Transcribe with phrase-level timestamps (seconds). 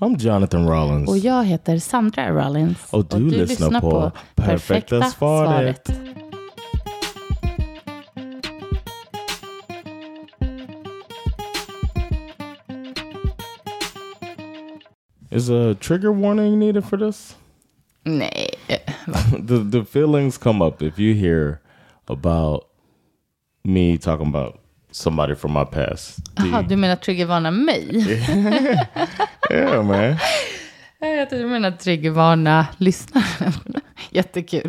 [0.00, 1.08] I'm Jonathan Rollins.
[1.08, 2.78] Och jag heter Sandra Rollins.
[2.90, 5.90] Och du lyssnar på Perfekta svaret.
[15.30, 17.36] Is a trigger warning needed for this?
[18.04, 18.50] Nej.
[19.46, 21.60] the the feelings come up if you hear
[22.06, 22.64] about
[23.64, 26.18] me talking about somebody from my past.
[26.36, 28.06] Jaha, du menar triggervarna mig?
[29.50, 30.16] yeah, man.
[31.00, 33.52] Jag tror du menar triggervarna lyssnaren.
[34.10, 34.62] Jättekul.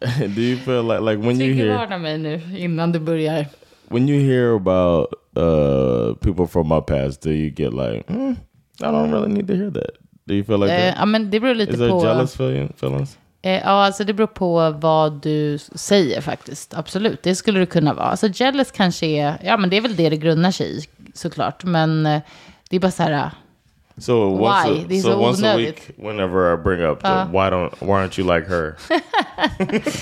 [0.34, 3.46] Do you feel like like when you hear Triggervarna mig nu innan du börjar.
[3.88, 7.22] when you hear about uh people from my past?
[7.22, 8.32] Do you get like, hmm,
[8.80, 9.90] I don't really need to hear that?
[10.26, 10.94] Do you feel like Eh, that?
[10.98, 12.02] ja, men det beror lite Is there på...
[12.04, 13.18] jealous feeling, feelings?
[13.42, 16.74] Eh, ja, alltså det beror på vad du säger faktiskt.
[16.74, 18.06] Absolut, det skulle det kunna vara.
[18.06, 19.38] Alltså jealous kanske är...
[19.44, 21.64] Ja, men det är väl det det grundar sig i, såklart.
[21.64, 22.20] Men eh,
[22.70, 23.12] det är bara så här...
[23.12, 23.28] eh,
[24.00, 24.80] So once Why?
[24.80, 25.88] a, Det är so så once a onödigt.
[25.88, 28.74] week, whenever I bring up the, why don't why aren't you like her?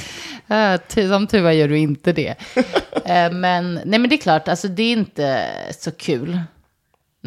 [0.50, 2.34] Uh, som tur var gör du inte det.
[3.04, 5.46] Eh, men, nej, men det är klart, alltså, det är inte
[5.78, 6.40] så kul.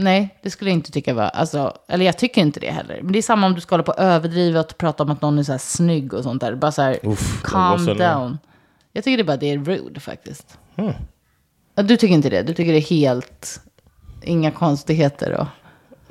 [0.04, 1.24] Nej, det skulle jag inte tycka var...
[1.24, 3.00] Alltså, eller jag tycker inte det heller.
[3.02, 5.22] Men det är samma om du ska hålla på och överdriva och prata om att
[5.22, 6.56] någon är så här snygg och sånt där.
[6.56, 8.38] Bara så här, Uff, calm down.
[8.94, 10.58] Jag tycker det bara det är rude faktiskt.
[11.76, 12.42] Ja, du tycker inte det?
[12.44, 13.62] Du tycker det är helt...
[14.24, 15.48] Inga konstigheter och...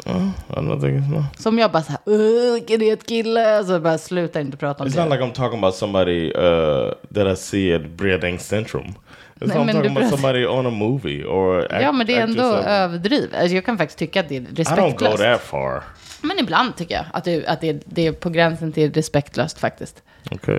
[0.04, 1.24] It's no.
[1.38, 3.64] Som jag bara så här, "Åh, vilken het kille.
[3.64, 5.04] Så bara slutar inte prata om It's det.
[5.04, 8.94] not like I'm talking about somebody uh, that I see at Bredäng Centrum.
[9.40, 12.20] It's Nej, men du about somebody on a movie or act, Ja, men det är
[12.22, 13.34] ändå överdrivet.
[13.34, 15.16] Alltså, jag kan faktiskt tycka att det är I don't respektlöst.
[15.18, 15.82] go that far.
[16.22, 20.02] Men ibland tycker jag att, det, att det, det är på gränsen till respektlöst faktiskt.
[20.30, 20.58] Okay.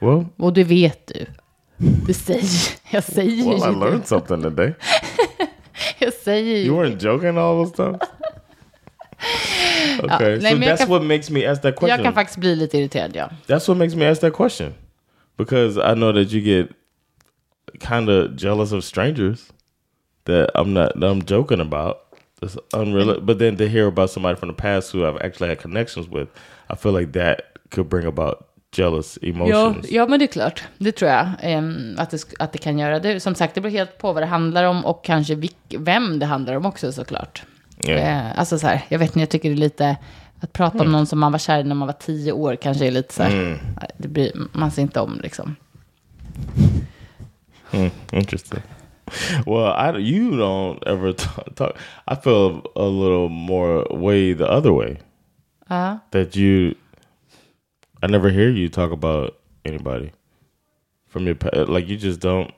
[0.00, 1.26] Well, Och det vet du.
[2.06, 2.44] Det säger
[2.90, 3.04] jag.
[3.04, 3.80] säger well, I ju det.
[3.86, 4.74] learned something today.
[5.98, 7.98] Jag säger ju You weren't joking all this time.
[10.02, 11.88] Okay, nej, so that's kan- what makes me ask that question.
[11.96, 13.30] Jag kan faktiskt bli lite irriterad, ja.
[13.46, 14.74] That's what makes me ask that question
[15.38, 16.68] because I know that you get
[17.80, 19.52] kind of jealous of strangers
[20.24, 21.96] that I'm not that I'm joking about.
[22.42, 23.20] It's unreal.
[23.20, 26.28] But then to hear about somebody from the past who I've actually had connections with,
[26.70, 27.40] I feel like that
[27.70, 28.46] could bring about
[28.76, 29.90] jealous Ja, emotions.
[29.90, 30.64] ja, men det är klart.
[30.78, 32.98] Det tror jag ehm, att, det, att det kan göra.
[33.00, 36.18] Det, som sagt, det beror helt på vad det handlar om och kanske vilk, vem
[36.18, 37.42] det handlar om också såklart.
[37.76, 37.94] Ja.
[37.94, 39.96] Eh, alltså så här, jag vet inte, jag tycker det är lite...
[40.40, 42.86] Att prata om någon som man var kär i när man var tio år kanske
[42.86, 43.58] är lite så här...
[43.96, 45.56] Det blir, man ser inte om liksom.
[47.74, 48.62] Hmm, interesting.
[49.46, 51.76] Well, I you don't ever talk, talk.
[52.06, 54.98] I feel a little more way the other way.
[55.70, 55.98] Ja.
[56.10, 56.74] that you
[58.02, 59.34] I never hear you talk about
[59.64, 60.12] anybody
[61.08, 61.36] from your
[61.68, 62.50] like you just don't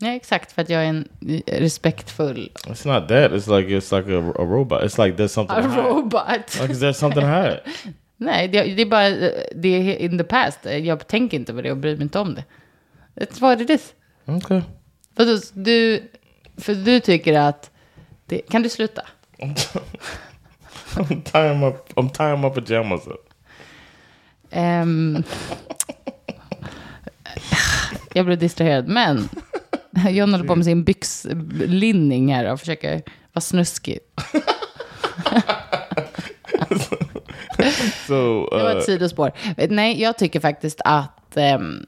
[0.00, 3.96] Nej, exakt, för att jag är en eh, respektfull it's not that it's like it's
[3.96, 5.82] like a, a robot it's like there's something a hide.
[5.82, 6.60] robot.
[6.60, 7.60] like is there something hide
[8.16, 10.58] Nej, det, det är bara, eh, det är in the past.
[10.64, 12.44] Jag tänker inte på det och bryr mig inte om det.
[13.14, 13.94] It's what it is.
[14.26, 14.62] Okay
[15.16, 15.24] För
[15.64, 16.08] du,
[16.56, 17.70] för du tycker att,
[18.26, 19.02] det, kan du sluta?
[20.94, 23.30] I'm tying my I'm tying my pajamas up
[24.56, 25.22] Ehm,
[28.12, 29.28] jag blev distraherad, men
[30.10, 33.02] John håller på med sin byxlinning här och försöker
[33.32, 33.98] vara snuskig.
[38.06, 39.32] so Det var uh, ett sidospår.
[39.68, 41.36] Nej, jag tycker faktiskt att...
[41.36, 41.86] ehm,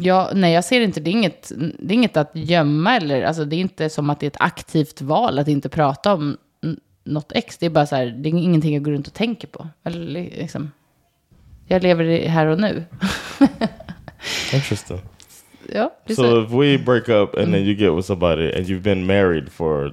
[0.00, 1.00] jag, nej, jag ser inte...
[1.00, 3.22] Det är, inget, det är inget att gömma eller...
[3.22, 6.36] Alltså, det är inte som att det är ett aktivt val att inte prata om
[7.04, 7.58] något ex.
[7.58, 9.68] Det är bara så här, det är ingenting jag går runt och tänker på.
[9.84, 10.70] Eller liksom...
[11.66, 12.84] Jag lever här och nu.
[14.52, 15.00] interesting
[15.68, 19.06] ja, so if we break up and then you get with somebody and you've been
[19.06, 19.92] married for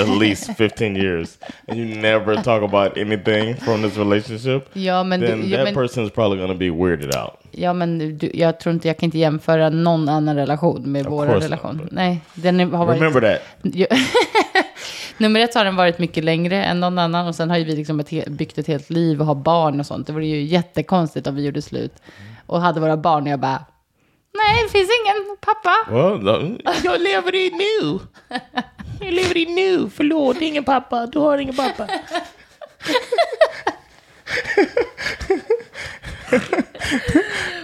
[0.00, 5.20] at least 15 years and you never talk about anything from this relationship Ja, men,
[5.20, 7.30] du, then ja, that men, person is probably going to be weirded out.
[7.50, 11.26] ja, men du, jag tror inte jag kan inte jämföra någon annan relation med vår
[11.26, 11.80] course not, relation.
[11.80, 13.00] but- Nej, den har varit...
[13.00, 13.42] Remember that.
[15.16, 17.76] Nummer ett har den varit mycket längre än någon annan och sen har ju vi
[17.76, 20.06] liksom ett byggt ett helt liv och har barn och sånt.
[20.06, 21.92] Det vore ju jättekonstigt om vi gjorde slut
[22.46, 23.64] och hade våra barn och jag bara,
[24.34, 25.74] nej det finns ingen pappa.
[25.90, 27.98] Well, no, jag lever i nu.
[29.04, 31.88] Jag lever i nu, förlåt, ingen pappa, du har ingen pappa.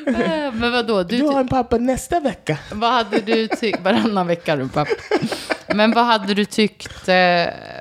[0.06, 2.58] Eh, Men vadå, du, Du har en pappa nästa vecka.
[2.72, 4.90] vad hade du tyckt, varannan vecka du pappa.
[5.74, 7.16] Men vad hade du tyckt, eh,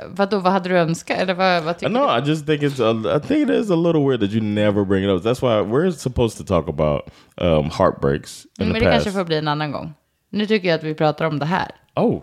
[0.07, 1.17] vadå, vad hade du önskat?
[1.19, 2.81] Eller vad, vad tycker No, I just think it's.
[2.81, 5.23] A, I think it is a little weird that you never bring it up.
[5.23, 7.01] That's why we're supposed to talk about
[7.37, 8.65] um, heartbreaks in du?
[8.65, 9.03] Men the det past.
[9.05, 9.93] kanske får bli en annan gång.
[10.29, 11.71] Nu tycker jag att vi pratar om det här.
[11.95, 12.21] Oh.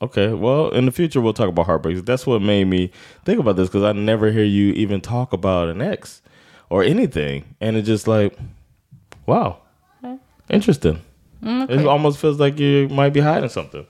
[0.00, 0.32] Okay.
[0.32, 2.02] Well, in the future, we'll talk about heartbreaks.
[2.02, 2.90] That's what made me
[3.24, 6.22] think about this because I never hear you even talk about an ex
[6.68, 7.56] or anything.
[7.60, 8.36] And it just like,
[9.26, 9.58] wow,
[10.50, 11.00] interesting.
[11.42, 13.86] It almost feels like you might be hiding something.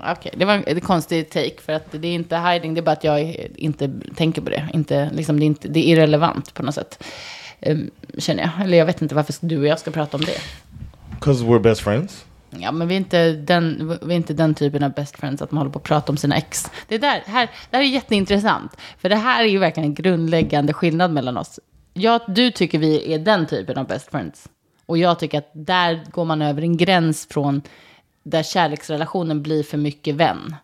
[0.00, 2.92] Okej, det var en konstig take för att det är inte hiding, det är bara
[2.92, 4.68] att jag inte tänker på det.
[4.74, 7.04] Inte, liksom, det, är inte, det är irrelevant på något sätt,
[7.66, 8.64] um, känner jag.
[8.64, 10.40] Eller jag vet inte varför du och jag ska prata om det.
[11.10, 12.24] Because we're best friends.
[12.50, 15.50] Ja, men vi är, inte den, vi är inte den typen av best friends att
[15.50, 16.70] man håller på att prata om sina ex.
[16.88, 18.76] Det där, här, det här är jätteintressant.
[18.98, 21.60] För det här är ju verkligen en grundläggande skillnad mellan oss.
[21.94, 24.48] Jag, du tycker vi är den typen av best friends.
[24.86, 27.62] Och jag tycker att där går man över en gräns från
[28.22, 30.56] där kärleksrelationen blir för mycket vän.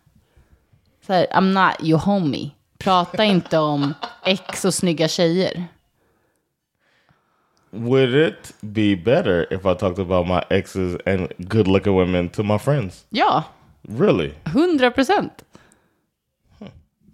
[1.07, 2.51] Så här, I'm not your homie.
[2.79, 3.95] Prata inte om
[4.25, 5.65] ex och snygga tjejer.
[7.75, 12.43] Would it be better if I talked about my exes and good looking women to
[12.43, 13.05] my friends?
[13.11, 13.45] Ja,
[13.89, 14.33] Really?
[14.45, 15.45] 100 procent.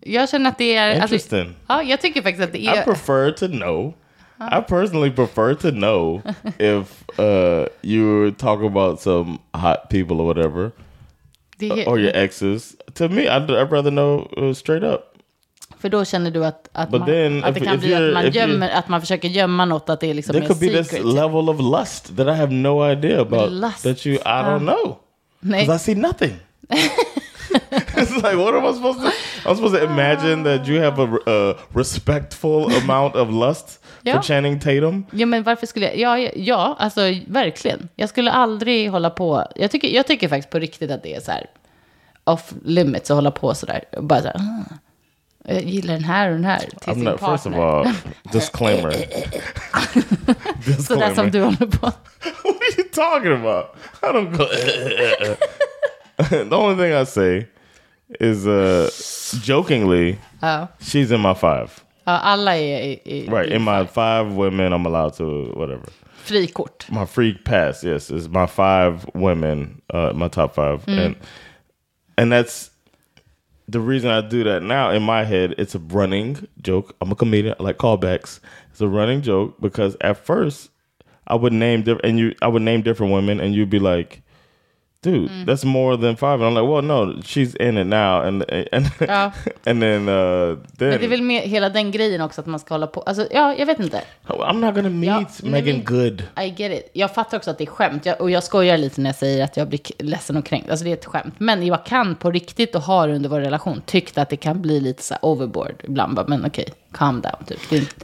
[0.01, 1.01] Jag känner att det är...
[1.01, 1.55] Alltså, Interesting.
[1.67, 2.83] ja, jag tycker faktiskt att det I är...
[2.85, 3.95] prefer to know.
[4.41, 6.23] I personally prefer to know
[6.59, 10.71] if uh, you talk about some hot people or whatever,
[11.59, 12.77] det är or your exes.
[12.95, 15.10] To me, I'd, I'd rather know uh, straight up.
[15.81, 17.95] För då känner du att, att, But man, then att det if- kan if bli
[17.95, 20.61] att man, gömmer, att man försöker gömma något, att det är liksom There är could
[20.61, 21.07] be this secret.
[21.07, 23.83] level of lust that I have no idea about Lust.
[23.83, 24.97] that you I don't know
[25.41, 25.61] Nej.
[25.67, 26.37] because I see nothing.
[27.97, 29.11] it's like what am I supposed to?
[29.49, 34.17] I'm supposed to imagine that you have a uh, respectful amount of lust Yeah.
[34.17, 35.07] for Channing Tatum.
[35.11, 35.99] Ja, men varför skulle jag...
[36.23, 37.89] Ja, ja, alltså verkligen.
[37.97, 39.45] Jag skulle aldrig hålla på...
[39.57, 41.47] Jag tycker, jag tycker faktiskt på riktigt att det är så här
[42.25, 43.85] off limits att hålla på så där.
[44.01, 44.75] Bara så här, ah,
[45.55, 47.21] jag gillar den här och den här till I'm sin not.
[47.21, 47.63] First of partner.
[47.63, 47.93] all,
[48.33, 48.91] disclaimer.
[50.83, 51.31] Sådär som disclaimer.
[51.31, 51.87] du håller på.
[52.45, 53.67] what are you talking about?
[54.03, 54.47] I don't go.
[56.49, 57.47] the only thing I say
[58.21, 58.89] is uh,
[59.45, 60.67] jokingly, Ja.
[60.81, 61.69] she's in my five.
[62.05, 65.25] Ja, alla är i, i, Right i in my five women, I'm allowed to
[65.55, 65.89] whatever.
[66.25, 66.87] frikort.
[66.91, 71.15] My freak pass, yes, is my five women, uh, my top five, and
[72.17, 72.71] and that's
[73.71, 74.91] the reason I do that now.
[74.91, 76.97] In my head, it's a running joke.
[77.01, 77.55] I'm a comedian.
[77.59, 78.41] I like callbacks.
[78.71, 80.71] It's a running joke because at first
[81.27, 84.23] I would name different, and you, I would name different women, and you'd be like,
[85.03, 86.33] "Dude, that's more than five.
[86.33, 89.33] And I'm like, "Well, no, she's in it now," and and Ja.
[89.67, 92.61] and then uh, then Men det är väl med hela den grejen också att man
[92.61, 93.01] ska hålla på.
[93.01, 94.03] Alltså, ja, jag vet inte.
[94.27, 96.23] I'm not gonna meet Ja, Megan Good.
[96.41, 96.91] I get it.
[96.93, 98.07] Jag fattar också att det är skämt.
[98.07, 100.71] Jag, och jag skojar lite när jag säger att jag blir ledsen och kränkt.
[100.71, 101.35] Alltså det är ett skämt.
[101.39, 104.81] Men jag kan på riktigt och har under vår relation tyckt att det kan bli
[104.81, 106.15] lite så overboard ibland.
[106.15, 107.45] Bara, men okej, calm down.
[107.47, 107.73] Typ.
[107.73, 107.95] Inte-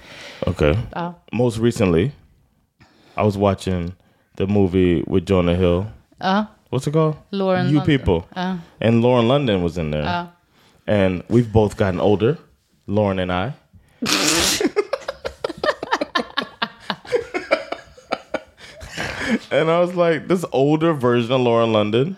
[0.46, 0.76] Okay.
[0.94, 1.14] Ja.
[1.32, 3.92] Most recently, I was watching
[4.36, 5.84] the movie with Jonah Hill.
[6.18, 7.16] Ja, What's it called?
[7.30, 7.98] Lauren You London.
[7.98, 8.26] People.
[8.36, 8.58] Ja.
[8.80, 10.02] And Lauren London was in there.
[10.04, 10.26] Ja.
[10.86, 12.38] And we've both gotten older,
[12.86, 13.54] Lauren and I.
[19.50, 22.16] and I was like, this older version of Lauren London.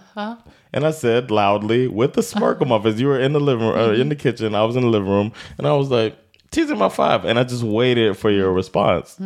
[0.72, 3.66] And I said loudly, with a smirk on my face, you were in the living
[3.68, 6.16] room, uh, in the kitchen, I was in the living room, and I was like,
[6.50, 7.24] teasing my five.
[7.24, 9.18] And I just waited for your response.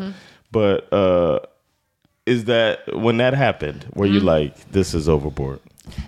[0.53, 1.41] But uh,
[2.27, 5.59] is that, when that happened, were you like, this is overboard?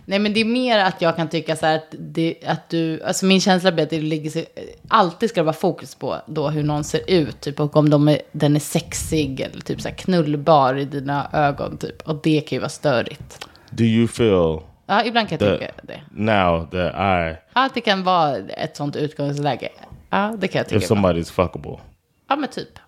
[0.05, 3.03] Nej, men det är mer att jag kan tycka så här att, det, att du,
[3.03, 4.41] alltså min känsla blir att det ligger så,
[4.89, 8.09] alltid ska det vara fokus på då hur någon ser ut, typ, och om de
[8.09, 12.03] är, den är sexig eller typ så här knullbar i dina ögon, typ.
[12.09, 13.47] Och det kan ju vara störigt.
[13.71, 16.01] Do you feel Ja, ibland kan jag tycka det.
[16.11, 19.69] now that I, Ja, att det kan vara ett sånt utgångsläge.
[20.11, 20.95] Ja, det kan jag if tycka.
[20.95, 21.07] ibland.
[21.17, 21.79] somebody's fuckable?
[22.29, 22.79] Ja, men typ.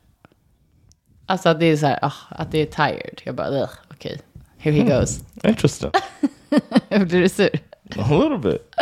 [1.27, 3.21] Alltså att det är så här, ah, att det är tired.
[3.25, 4.21] Jag bara, "Ugh, okej,
[4.59, 5.21] here he goes.
[5.45, 5.91] Interesting.
[6.89, 7.51] Blir du sur?
[7.99, 8.75] A little bit.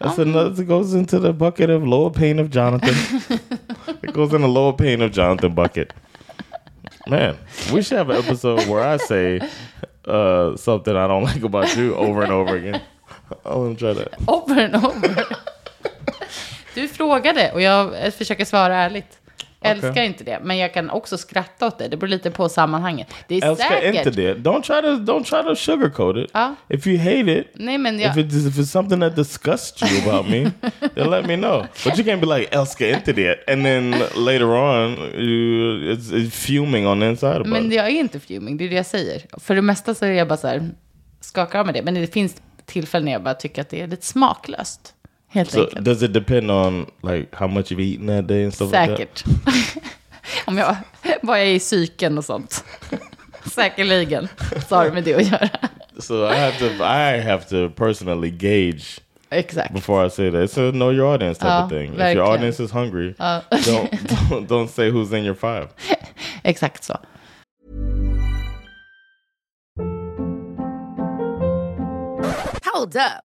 [0.00, 0.62] That's another.
[0.62, 2.94] It goes into the bucket of lower pain of Jonathan.
[4.02, 5.88] it goes in the lower pain of Jonathan bucket.
[7.08, 7.34] Man,
[7.72, 9.40] we should have an episode where I say
[10.06, 12.80] uh, something I don't like about you over and over again.
[13.44, 14.28] I want to try that.
[14.28, 15.24] Over and over.
[16.74, 19.18] Du frågade och jag försöker svara ärligt.
[19.70, 20.38] Älskar inte det.
[20.42, 21.88] Men jag kan också skratta åt det.
[21.88, 23.08] Det beror lite på sammanhanget.
[23.28, 24.06] Det är Älskar säkert.
[24.06, 24.34] inte det.
[24.34, 26.30] Don't try to don't try to sugarcoat it.
[26.34, 26.54] Ja.
[26.68, 30.10] If you hate it, Nej, men jag, if, it's, if it's something that disgusts you
[30.10, 30.50] about me,
[30.94, 31.66] then let me know.
[31.84, 36.30] But you can't be like älskar inte det, and then later on you it's, it's
[36.30, 37.74] fuming on the inside about men it.
[37.74, 39.22] jag är inte fuming, det är det jag säger.
[39.40, 40.70] För det mesta så är jag bara så här,
[41.20, 41.82] skakar av med det.
[41.82, 44.94] Men det finns tillfällen när jag bara tycker att det är lite smaklöst.
[45.30, 45.84] Helt So enkelt.
[45.84, 48.98] does it depend on like how much you've eaten that day and stuff like that?
[48.98, 49.24] Säkert.
[50.46, 50.76] Om jag,
[51.22, 52.64] vad jag är i psyken och sånt.
[53.52, 54.28] Säkerligen
[54.68, 55.48] så har det med det att göra.
[55.98, 59.74] So I have to I have to personally gauge Exakt.
[59.74, 60.40] before I say that.
[60.50, 61.92] It's a know your audience type Ja, of thing.
[61.94, 63.90] If your audience is hungry, don't,
[64.30, 65.68] don't don't say who's in your five.
[66.42, 66.96] Exakt så.
[72.64, 73.27] Hold up.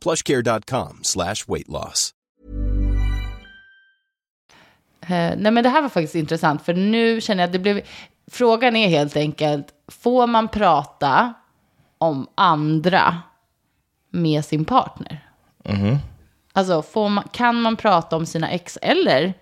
[0.00, 2.14] plushcare.com slash weight loss.
[5.00, 7.80] Eh, nej, men det här var faktiskt intressant, för nu känner jag att det blev...
[8.30, 11.34] Frågan är helt enkelt, får man prata
[11.98, 13.22] om andra
[14.10, 15.28] med sin partner?
[16.52, 19.34] Alltså, får man, kan man prata om sina ex eller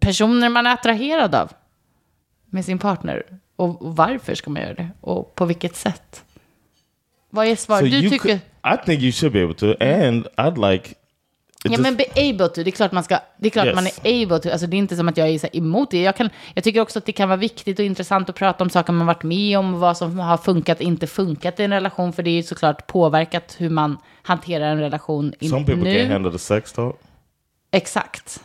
[0.00, 1.52] personer man är attraherad av
[2.46, 3.22] med sin partner?
[3.56, 4.88] Och, och varför ska man göra det?
[5.00, 6.24] Och på vilket sätt?
[7.30, 7.92] Vad är svaret?
[7.92, 8.18] So du tycker...
[8.18, 10.94] could, I think you should be able to, and I'd like.
[11.64, 12.62] Ja, just- men be able to.
[12.62, 13.74] Det är klart man ska, det är klart Yes.
[13.74, 14.50] man är able to.
[14.50, 16.02] Alltså det är inte som att jag är så emot det.
[16.02, 18.70] Jag, kan, jag tycker också att det kan vara viktigt och intressant att prata om
[18.70, 22.12] saker man varit med om, vad som har funkat, inte funkat i en relation.
[22.12, 25.98] För det är ju såklart påverkat hur man hanterar en relation in, some people nu.
[25.98, 26.96] can't handle the sex talk.
[27.72, 28.40] Exakt.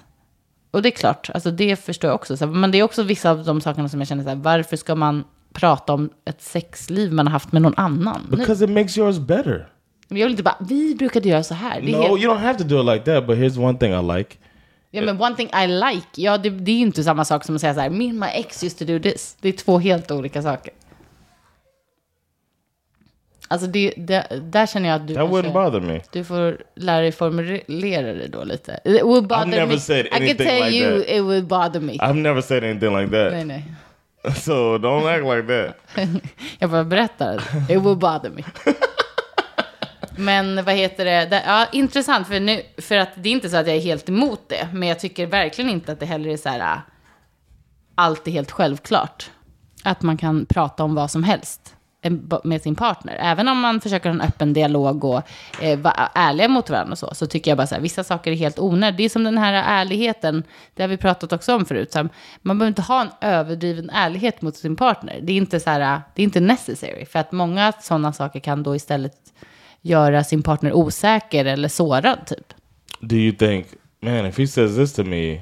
[0.72, 2.48] Och det är klart, alltså det förstår jag också.
[2.48, 4.96] Men det är också vissa av de sakerna som jag känner så här, varför ska
[4.96, 5.24] man
[5.56, 8.28] prata om ett sexliv man har haft med någon annan?
[8.32, 9.68] Nu, Because it makes yours better.
[10.08, 11.82] men jag vill inte bara, vi brukade göra så här.
[11.82, 13.28] Det No, helt, you don't have to do it like that.
[13.28, 14.36] But here's one thing I like.
[14.92, 17.56] Ja, men one thing I like, ja, det, det är ju inte samma sak som
[17.56, 19.38] att säga så här, me and my ex used to do this.
[19.42, 20.74] Det är två helt olika saker.
[23.48, 26.02] Alltså, det, det, där känner jag att du, That wouldn't bother me.
[26.12, 28.80] du får lära dig formulera det då lite.
[28.86, 29.80] It would bother never me.
[29.80, 31.10] said I can anything tell like you that.
[31.10, 31.94] it would bother me.
[31.94, 33.32] I've never said anything like that.
[33.32, 33.64] Nej, nej.
[34.36, 36.02] So don't act like that.
[36.60, 37.36] Jag bara berättar.
[37.70, 38.44] It will bother me.
[40.18, 41.44] Men vad heter det?
[41.46, 44.50] Ja, intressant, för, nu, för att det är inte så att jag är helt emot
[44.50, 44.68] det.
[44.74, 46.80] Men jag tycker verkligen inte att det heller är så här, äh,
[47.96, 49.30] allt är helt självklart.
[49.84, 51.75] Att man kan prata om vad som helst
[52.44, 53.18] med sin partner.
[53.20, 55.22] Även om man försöker ha en öppen dialog och
[55.62, 58.32] eh, vara ärliga mot varandra och så, så tycker jag bara så här, vissa saker
[58.32, 58.98] är helt onödiga.
[58.98, 60.44] Det är som den här ärligheten,
[60.74, 61.92] det har vi pratat också om förut.
[61.92, 62.10] Så här,
[62.42, 65.20] man behöver inte ha en överdriven ärlighet mot sin partner.
[65.22, 67.06] Det är inte så här, det är inte necessary.
[67.06, 69.14] För att många sådana saker kan då istället
[69.82, 72.54] göra sin partner osäker eller sårad typ.
[73.00, 73.68] Do you think,
[74.02, 75.42] man, if he says this to me,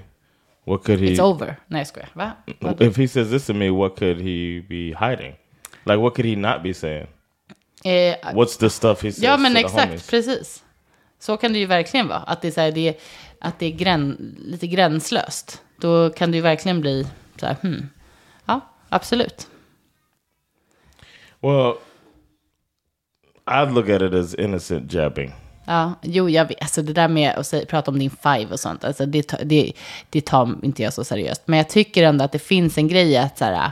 [0.65, 1.05] what could he?
[1.05, 1.55] It's over.
[1.67, 2.09] Nej, jag skojar.
[2.13, 2.31] Va?
[2.59, 5.35] Vad- If he says this to me, what could he be hiding?
[5.85, 7.07] Like, what could he not be saying?
[7.83, 10.09] Eh, What's the stuff he says Ja, men to the exakt, homies?
[10.09, 10.63] precis.
[11.19, 12.19] Så kan det ju verkligen vara.
[12.19, 12.99] Att det är, så här, det
[13.39, 15.61] att det är grän, lite gränslöst.
[15.77, 17.07] Då kan det ju verkligen bli
[17.39, 17.89] så här, hmm.
[18.45, 18.59] Ja,
[18.89, 19.47] absolut.
[21.41, 21.73] Well,
[23.45, 25.31] I'd look at it as innocent jabbing.
[25.65, 26.61] Ja, jo, jag vet.
[26.61, 29.73] Alltså det där med att säga, prata om din five och sånt, alltså det, det,
[30.09, 31.41] det tar inte jag så seriöst.
[31.45, 33.71] Men jag tycker ändå att det finns en grej att, så här,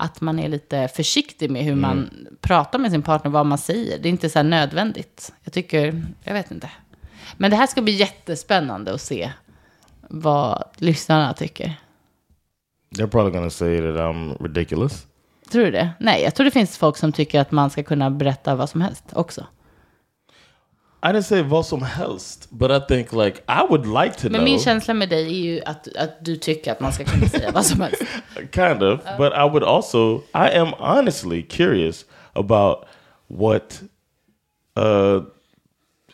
[0.00, 3.98] att man är lite försiktig med hur man pratar med sin partner, vad man säger.
[3.98, 5.32] Det är inte så här nödvändigt.
[5.44, 6.70] Jag tycker, jag vet inte.
[7.36, 9.32] Men det här ska bli jättespännande att se
[10.08, 11.74] vad lyssnarna tycker.
[12.96, 15.06] They're probably gonna say that I'm ridiculous.
[15.50, 15.90] Tror du det?
[16.00, 18.80] Nej, jag tror det finns folk som tycker att man ska kunna berätta vad som
[18.80, 19.46] helst också.
[21.02, 24.32] I didn't say vad som helst, but I think like I would like to Men
[24.32, 24.44] know.
[24.44, 27.50] min känsla med dig är ju att, att du tycker att man ska kunna säga
[27.50, 28.02] vad som helst.
[28.52, 30.16] kind of, but I would also.
[30.34, 32.04] I am honestly curious.
[32.34, 32.84] about
[33.28, 33.82] what
[34.76, 35.22] uh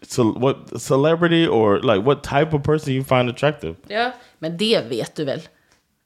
[0.02, 3.74] so what celebrity or like what type of person you find attractive.
[3.88, 5.40] Ja, men det vet du väl?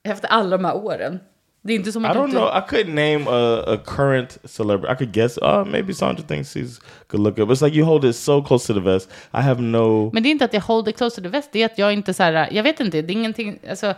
[0.02, 1.20] Efter alla de här åren.
[1.62, 2.48] Det är inte som I don't know.
[2.48, 4.92] I couldn't name a, a current celebrity.
[4.92, 5.38] I could guess.
[5.38, 7.46] Uh, maybe Sandra thinks she's good looking.
[7.46, 9.10] But it's like you hold it so close to the vest.
[9.32, 10.10] I have no.
[10.12, 11.78] Men det är inte att jag hold it close to the vest, det är att
[11.78, 13.94] jag inte så här, jag vet inte, det är ingenting, alltså,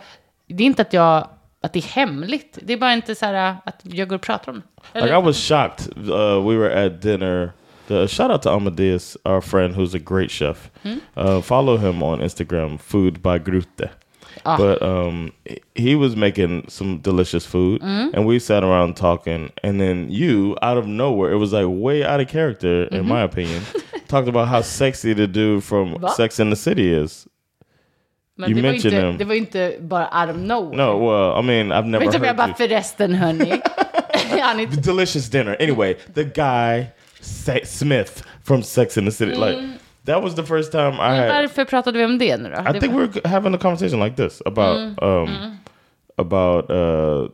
[0.47, 1.27] det är inte att jag,
[1.61, 2.59] att det är hemligt.
[2.61, 4.61] Det är bara inte så här att jag går och pratar om
[4.93, 5.01] det.
[5.01, 5.97] Like I was shocked.
[5.97, 7.51] Uh, we were at dinner.
[7.87, 10.69] The shout out to Amadeus, our friend, who's a great chef.
[11.17, 13.89] Uh, follow him on Instagram, Food by Grute.
[14.45, 14.57] Ah.
[14.57, 15.31] But um,
[15.75, 19.51] he- was making some delicious food, and we sat around talking.
[19.63, 23.21] And then you, out of nowhere, it was like way out of character, in my
[23.23, 23.61] opinion,
[24.07, 26.09] talked about how sexy the dude from Va?
[26.09, 27.27] Sex in the City is.
[28.37, 29.17] Men you det var, mentioned inte, him.
[29.17, 30.77] det var inte bara out of nowhere.
[30.77, 32.55] No, well, I mean, I've never Vet du om jag heard bara you.
[32.57, 33.49] förresten hörni.
[33.51, 35.55] Är- delicious dinner.
[35.59, 36.85] Anyway, the guy
[37.63, 39.57] Smith from Sex in the City, like
[40.05, 41.27] that was the first time I had.
[41.29, 42.61] Varför pratade vi om det nu då?
[42.69, 45.57] I Det think var- were having a conversation like this about um
[46.17, 47.27] about uh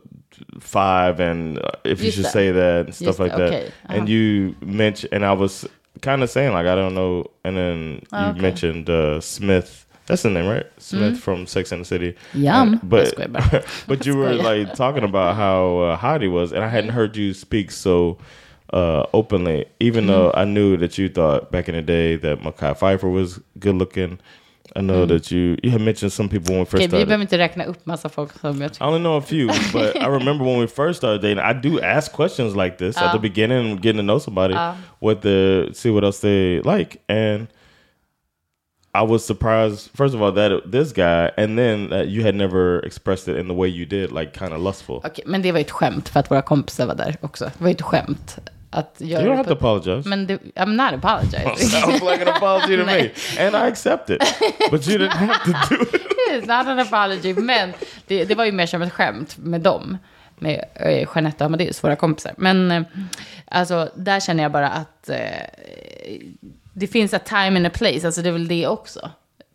[0.60, 2.32] five and uh, if you should that.
[2.32, 3.70] say that and stuff Just like that, okay.
[3.88, 4.08] And Uh-huh.
[4.08, 5.66] you mentioned, and I was
[6.02, 8.40] kind of saying like I don't know, and then you okay.
[8.40, 9.86] mentioned uh, Smith.
[10.06, 10.66] That's the name, right?
[10.78, 12.14] Smith from Sex and the City.
[12.34, 12.72] Yum.
[12.72, 13.62] And- but Jag skojar bara.
[13.86, 17.16] but you were like talking about how uh, hot he was, and I hadn't heard
[17.16, 18.16] you speak so
[18.72, 20.12] uh, openly, even Mm-hmm.
[20.12, 23.74] though I knew that you thought back in the day that Makai Pfeiffer was good
[23.76, 24.18] looking.
[24.76, 26.80] I know that you you had mentioned some people when we first Mm.
[26.82, 27.06] Vi started.
[27.08, 30.06] behöver inte räkna upp massa folk som jag I only know a few, but I
[30.06, 33.76] remember when we first started dating, I do ask questions like this at the beginning,
[33.76, 34.54] getting to know somebody,
[35.00, 37.48] what the see what else they like, and
[38.94, 39.90] I was surprised.
[39.96, 43.46] First of all, that this guy, and then that you had never expressed it in
[43.48, 44.96] the way you did, like kind of lustful.
[45.04, 47.44] Okej, men det var ju ett skämt för att våra kompisar var där också.
[47.44, 48.38] Det var ju ett skämt.
[48.72, 50.08] Att göra You don't have to apologize.
[50.08, 51.56] Men det, I'm not apologizing.
[51.70, 53.10] Sounds like an apology to me,
[53.46, 54.22] and I accept it.
[54.70, 56.02] But you didn't have to do it.
[56.32, 57.72] It's not an apology, men
[58.06, 59.98] det, det var ju mer som ett skämt med dem.
[60.38, 62.32] Med eh, Jeanette och Amadeus, våra kompisar.
[62.36, 62.82] Men eh,
[63.44, 65.16] alltså, där känner jag bara att eh,
[66.72, 68.06] det finns a time and a place.
[68.06, 69.10] Alltså det är väl det också.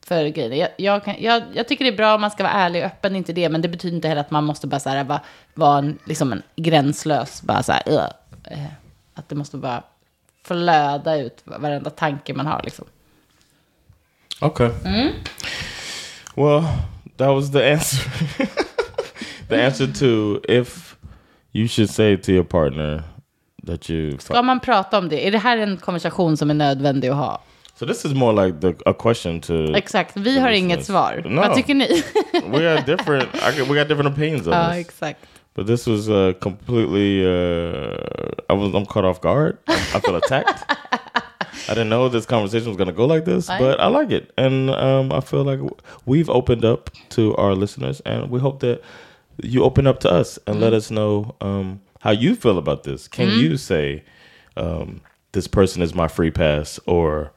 [0.05, 0.37] För.
[0.53, 2.87] Jag, jag, kan, jag, jag tycker det är bra om man ska vara ärlig och
[2.87, 3.49] öppen, inte det.
[3.49, 5.21] Men det betyder inte heller att man måste bara så här, vara,
[5.53, 8.09] vara en, liksom en gränslös, bara så här, "Ugh."
[8.43, 8.57] eh,
[9.15, 9.83] att det måste bara
[10.43, 12.85] flöda ut varenda tanke man har liksom.
[14.41, 14.69] Okay.
[16.35, 16.63] Well,
[17.17, 18.11] that was the answer.
[19.47, 20.95] the answer to if
[21.51, 23.03] you should say to your partner
[23.65, 24.17] that you.
[24.17, 25.27] Ska man prata om det?
[25.27, 27.41] Är det här en konversation som är nödvändig att ha?
[27.75, 29.75] So this is more like the a question to.
[29.75, 31.23] Exakt, vi har inget svar.
[31.25, 31.41] No.
[31.41, 32.03] Vad tycker ni?
[32.33, 33.29] We got different.
[33.69, 34.87] We got different opinions on ja, this.
[34.87, 35.19] exakt.
[35.55, 37.25] But this was uh, completely.
[37.25, 37.95] Uh,
[38.49, 38.73] I was.
[38.75, 39.57] I'm caught off guard.
[39.67, 40.63] I feel attacked.
[41.67, 44.11] I didn't know this conversation was going to go like this, I- but I like
[44.11, 45.59] it, and um, I feel like
[46.05, 48.81] we've opened up to our listeners, and we hope that
[49.41, 53.07] you open up to us and let us know um, how you feel about this.
[53.07, 54.03] Can you say
[54.57, 57.31] um, this person is my free pass, or